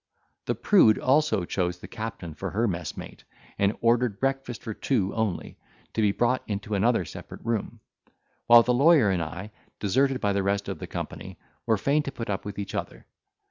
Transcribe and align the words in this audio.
The 0.45 0.55
prude 0.55 0.97
also 0.97 1.45
chose 1.45 1.77
the 1.77 1.87
captain 1.87 2.33
for 2.33 2.49
her 2.49 2.67
messmate, 2.67 3.23
and 3.59 3.77
ordered 3.81 4.19
breakfast 4.19 4.63
for 4.63 4.73
two 4.73 5.13
only, 5.13 5.59
to 5.93 6.01
be 6.01 6.11
brought 6.11 6.41
into 6.47 6.73
another 6.73 7.05
separate 7.05 7.41
room: 7.45 7.81
while 8.47 8.63
the 8.63 8.73
lawyer 8.73 9.11
and 9.11 9.21
I, 9.21 9.51
deserted 9.79 10.19
by 10.19 10.33
the 10.33 10.41
rest 10.41 10.67
of 10.67 10.79
the 10.79 10.87
company, 10.87 11.37
were 11.67 11.77
fain 11.77 12.01
to 12.01 12.11
put 12.11 12.31
up 12.31 12.45
with 12.45 12.57
each 12.57 12.73
other. 12.73 13.05